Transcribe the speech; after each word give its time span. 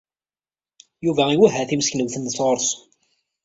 Yuba 1.05 1.23
iwehha 1.33 1.63
timseknewt-nnes 1.69 2.37
ɣur-s. 2.43 2.69